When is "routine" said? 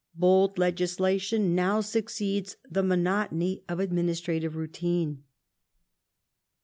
4.55-5.25